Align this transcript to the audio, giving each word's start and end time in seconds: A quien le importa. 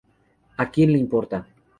A 0.57 0.65
quien 0.71 0.89
le 0.93 0.97
importa. 0.99 1.45